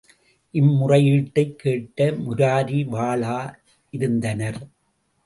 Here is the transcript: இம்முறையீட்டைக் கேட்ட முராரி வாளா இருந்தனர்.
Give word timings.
இம்முறையீட்டைக் 0.53 1.53
கேட்ட 1.55 2.11
முராரி 2.21 2.79
வாளா 2.87 3.37
இருந்தனர். 3.93 4.59